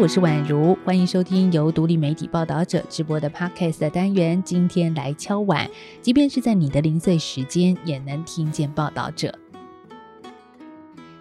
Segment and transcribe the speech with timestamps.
[0.00, 4.42] 我是宛如，欢迎收听由独立媒体报道者直播的 Podcast 的单元。
[4.42, 9.32] 今天来敲碗，即便是在你的零碎时间，也能听见报道者。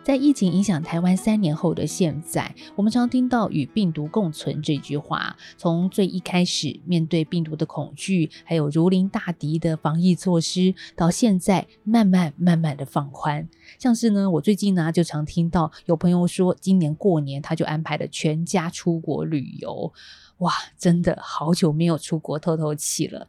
[0.04, 5.38] 在疫情影响台湾三年后的现在，我们常听到“与病毒共存”这句话。
[5.58, 13.48] 从最一开始面对病毒的恐惧，还有如临大敌的防疫措施，到现在慢慢慢慢的放宽。
[13.78, 19.94] 像是呢，我最近呢就常听到有朋友说，今年过年他就安排了全家出国旅游。
[20.40, 23.28] 哇，真的好久没有出国透透气了。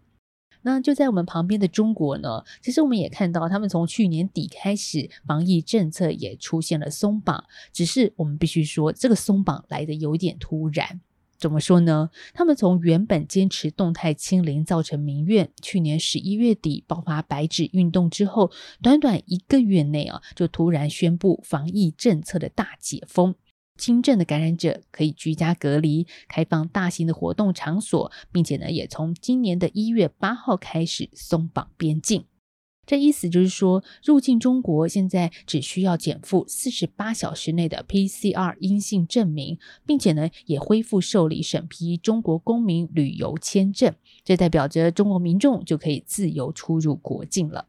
[0.62, 7.44] 那就在我们旁边的中国呢，其实我们也看到，他们从去年底开始，防疫政策也出现了松绑。
[7.72, 11.00] 只是我们必须说，这个松绑来的有点突然。
[11.38, 12.08] 怎么说呢？
[12.32, 23.34] 他们从原本坚持动态清零，造成民怨，去年十一月底爆发白纸运动之后，短短一个月内啊，就突然宣布防疫政策的大解封。
[23.78, 32.24] 轻症的感染者可以居家隔离，开放大型的活动场所，并且呢，也从今年的一月八号开始松绑边境。
[32.84, 43.94] 这意思就是说，入境中国现在只需要减负四十八小时内的 PCR 阴性证明，并且呢，也恢复受理审批中国公民旅游签证。
[44.24, 47.66] 这代表着中国民众就可以自由出入国境了。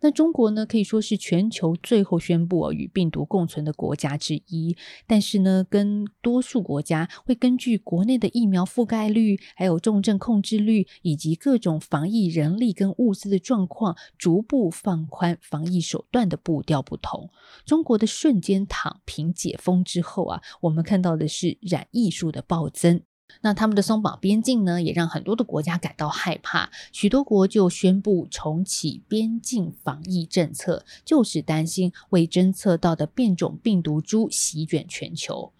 [0.00, 4.76] 那中国呢，可以说是全球最后宣布与病毒共存的国家之一。
[5.06, 17.30] 但是呢，跟多数国家会根据国内的疫苗覆盖率、还有重症控制率，以及各种防疫人力跟物资的状况，逐步放宽防疫手段的步调不同。
[17.66, 23.02] 中国的瞬间躺平解封之后啊，我们看到的是染疫数的暴增。
[23.40, 35.52] 那他们的松绑边境呢，也让很多的国家感到害怕，许多国就宣布重启边境防疫政策，就是担心未侦测到的变种病毒株席卷全球。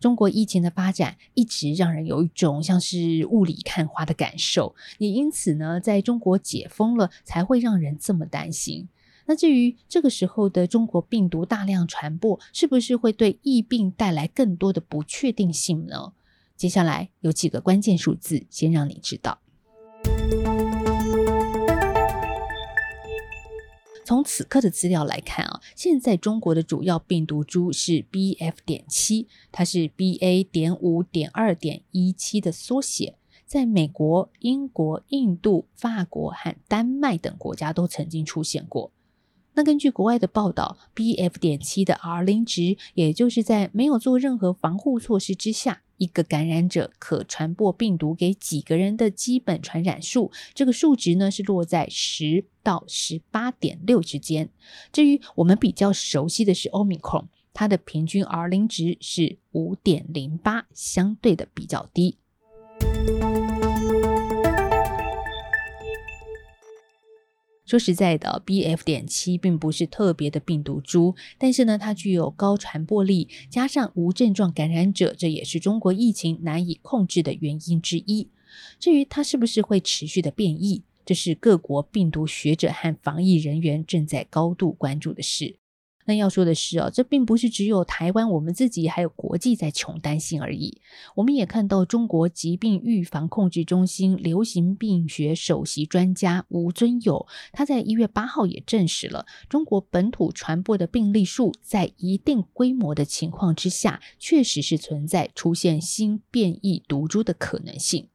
[0.00, 8.88] 中国疫情的发展一直让人有一种像是雾里看花的感受，也因此呢，在中国解封了，才会让人这么担心。
[9.26, 16.12] 那至于这个时候的中国病毒大量传播，是不是会对疫病带来更多的不确定性呢？
[16.58, 19.38] 接下来有几个关键数字，先让你知道。
[24.04, 38.90] 从此刻的资料来看啊，现在中国的主要病毒株是 B F 点七，它是 B A 点五点二点一七的缩写，在美国、英国、印度、法国和丹麦等国家都曾经出现过。
[39.54, 54.48] 那根据国外的报道，B F 点七的 R 零值，也就是在没有做任何防护措施之下，一个感染者可传播病毒给几个人的基本传染数，这个数值呢是落在十到十八点六之间。
[54.90, 62.16] 至于我们比较熟悉的是 Omicron，它的平均 R 零值是五点零八，相对的比较低。
[67.68, 78.30] 说实在的，B F 点七并不是特别的病毒株，但是呢，它具有高传播力，加上无症状感染者，这也是中国疫情难以控制的原因之一。
[78.80, 85.57] 至于它是不是会持续的变异，这是各国病毒学者和防疫人员正在高度关注的事。
[86.08, 90.80] 那要说的是哦，这并不是只有台湾我们自己，还有国际在穷担心而已。
[91.14, 108.08] 我们也看到中国疾病预防控制中心流行病学首席专家吴尊友，他在一月八号也证实了，中国本土传播的病例数在一定规模的情况之下，确实是存在出现新变异毒株的可能性。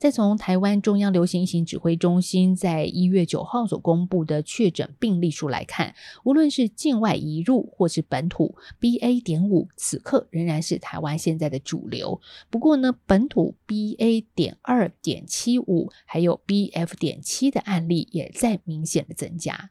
[0.00, 5.94] 再从台湾中央流行疫情指挥中心在一月九号所公布的确诊病例数来看，
[6.24, 9.22] 无论是境外移入或是本土，BA.
[9.22, 12.18] 点五此刻仍然是台湾现在的主流。
[12.48, 14.24] 不过呢，本土 BA.
[14.34, 16.96] 点二点七五还有 BF.
[16.98, 19.70] 点七的案例也在明显的增加。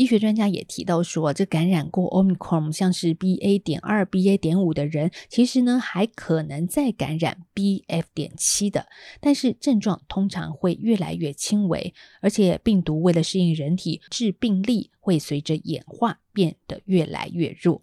[0.00, 3.58] 医学专家也提到说，这感染过 Omicron，像是 BA.
[3.62, 4.38] 点二、BA.
[4.38, 8.04] 点五的人，其实呢还可能再感染 BF.
[8.14, 8.86] 点七的，
[9.20, 11.92] 但是症状通常会越来越轻微，
[12.22, 17.82] 而且病毒为了适应人体，致病力会随着演化变得越来越弱。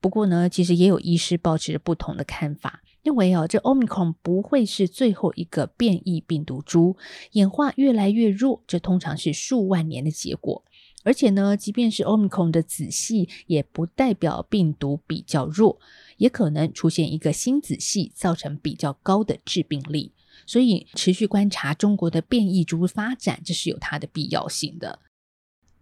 [0.00, 6.96] 不过呢，其实也有医师保持着不同的看法，认为哦，这 Omicron 不会是最后一个变异病毒株，
[7.32, 10.64] 演化越来越弱，这通常是数万年的结果。
[11.02, 15.78] 而且呢，即便是 Omicron 的子系，也不代表病毒比较弱，
[16.18, 20.12] 也可能出现一个新子系，造成比较高的致病力。
[20.46, 25.00] 所以，持续观察中国的变异株发展，这是有它的必要性的。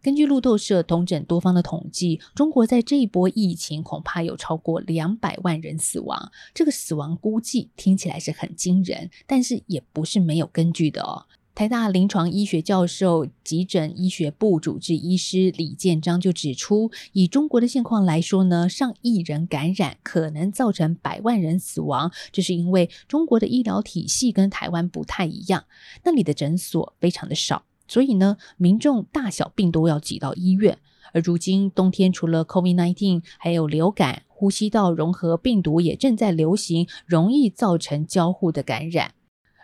[0.01, 6.31] 根据路透社统整多方的统计，中国在这一波疫情恐怕有超过两百万人死亡。
[6.55, 11.27] 这个死亡估计听起来是很惊人，但是也不是没有根据的哦。
[11.59, 25.65] 台大临床医学教授、急诊医学部主治医师李建章就指出，以中国的现况来说呢，上亿人感染可能造成百万人死亡，这是因为中国的医疗体系跟台湾不太一样，
[26.05, 30.79] 那里的诊所非常的少，所以呢，民众大小病都要挤到医院。
[31.13, 39.15] 而如今冬天除了 COVID-19，还有流感、呼吸道融合病毒也正在流行，容易造成交互的感染。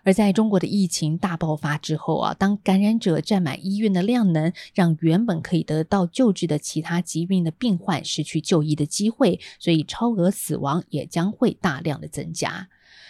[0.04, 12.68] 而在中国的疫情大爆发之后啊，当感染者占满医院的量能，让原本可以得到救治的其他疾病的病患失去就医的机会，所以超额死亡也将会大量的增加。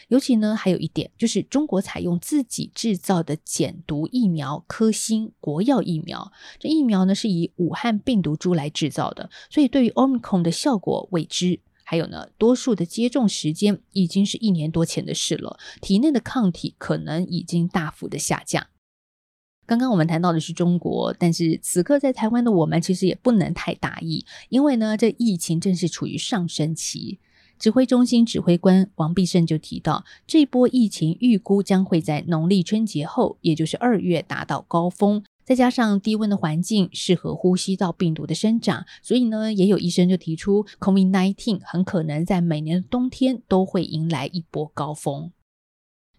[0.08, 11.58] 尤其呢，还有一点就是中国采用自己制造的减毒疫苗科兴国药疫苗，这疫苗呢是以武汉病毒株来制造的，所以对于 Omicron 的效果未知。
[11.84, 18.66] 还有呢，多数的接种时间已经是一年多前的事了，体内的抗体可能已经大幅的下降。
[19.66, 27.20] 刚刚我们谈到的是中国，但是此刻在台湾的我们其实也不能太大意，因为呢，这疫情正是处于上升期。
[27.58, 35.24] 指挥中心指挥官王必胜就提到，这波疫情预估将会在农历春节后，也就是二月达到高峰。
[35.44, 45.30] 再加上低温的环境适合呼吸道病毒的生长，所以呢，也有医生就提出，COVID-19 很可能在每年的冬天都会迎来一波高峰。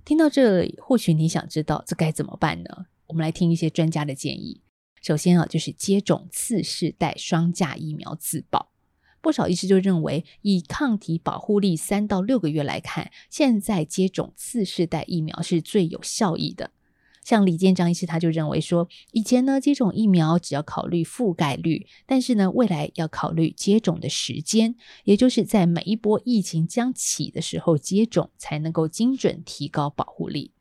[0.04, 2.86] 听到这里，或许你想知道这该怎么办呢？
[3.08, 4.62] 我们来听一些专家的建议。
[5.02, 8.72] 首先啊，就是接种次世代双价疫苗自保。
[9.22, 16.70] 不少医师就认为，以抗体保护力三到六个月来看，现在接种次世代疫苗是最有效益的。
[17.26, 30.55] 像李建章医师他就认为说，以前呢接种疫苗只要考虑覆盖率，但是呢未来要考虑接种的时间，也就是在每一波疫情将起的时候接种，才能够精准提高保护力。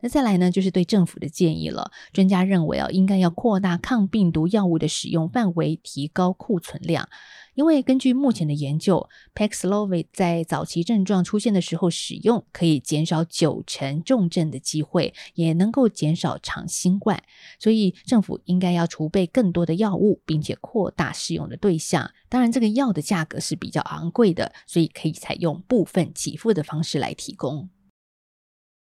[0.00, 1.90] 那再来呢，就是对政府的建议了。
[2.12, 7.08] 专家认为啊，应该要扩大抗病毒药物的使用范围，提高库存量。
[7.54, 17.22] 因为根据目前的研究，Paxlovid 在早期症状出现的时候使用，可以减少九成重症的机会，也能够减少长新冠。
[17.58, 22.10] 所以政府应该要储备更多的药物，并且扩大使用的对象。
[22.28, 27.70] 当然，这个药的价格是比较昂贵的，所以可以采用部分给付的方式来提供。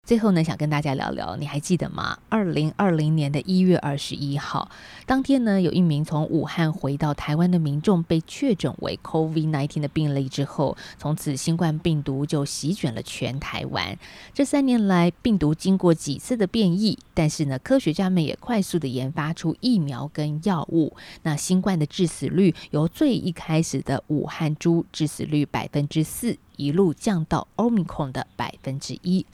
[0.04, 2.18] 最后呢，想跟大家聊聊，你还记得吗？
[2.28, 4.70] 二零二零年的一月二十一号，
[5.06, 13.96] 当天呢，有一名从武汉回到台湾的民众被确诊为 COVID-19 的病例之后，从此新冠病毒就席卷了全台湾。
[14.34, 20.94] 这三年来，病毒经过几次的变异，但是呢，科学家们也快速的研发出疫苗跟药物。
[21.22, 29.24] 那新冠的致死率由最一开始的武汉株致死率百分之四，一路降到 Omicron 的百分之一。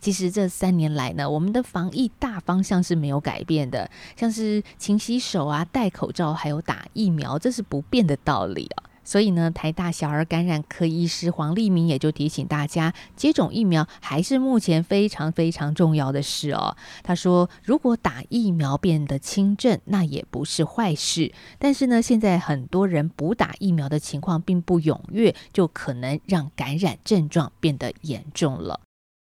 [0.00, 8.84] 其实这三年来呢，我们的防疫大方向是没有改变的，像是勤洗手啊、戴口罩，还有打疫苗，这是不变的道理啊。
[9.02, 16.76] 所以呢，台大小儿感染科医师黄立明也就提醒大家，接种疫苗还是目前非常非常重要的事哦。
[17.02, 21.32] 他说，如果打疫苗变得轻症，那也不是坏事。
[21.58, 28.80] 但是呢，现在很多人不打疫苗的情况并不踊跃，就可能让感染症状变得严重了。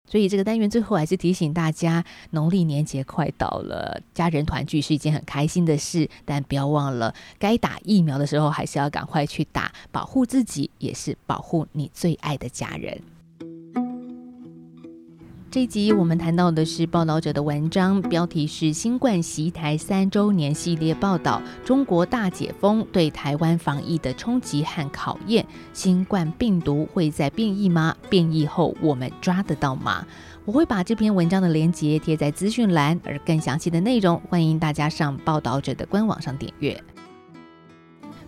[0.06, 13.02] 所以这个单元最后还是提醒大家，农历年节快到了，家人团聚是一件很开心的事，但不要忘了，该打疫苗的时候还是要赶快去打，保护自己，也是保护你最爱的家人。
[15.54, 25.46] 这一集我们谈到的是报道者的文章，标题是《新冠袭台三周年系列报道：中国大解封对台湾防疫的冲击和考验。
[25.72, 27.96] 新冠病毒会在变异吗？
[28.10, 30.04] 变异后我们抓得到吗？
[30.44, 36.84] 我会把这篇文章的连接贴在资讯栏，而更详细的内容，欢迎大家上报道者的官网上点阅。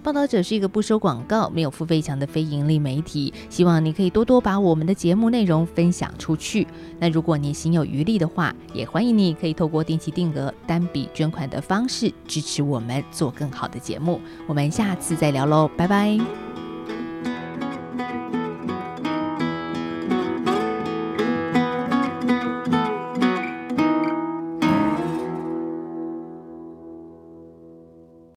[0.05, 6.67] 报道者是一个不收广告、没有付费墙的非盈利媒体，希望你可以多多把我们的节目内容分享出去。
[6.99, 14.21] 那如果你心有余力的话，也欢迎你可以透过定期定额、单笔捐款的方式支持我们做更好的节目。
[14.45, 16.44] 我们下次再聊喽，拜拜。